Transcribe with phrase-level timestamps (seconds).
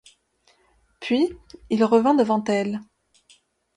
[0.99, 1.31] Puis,
[1.69, 2.79] il revint devant elle.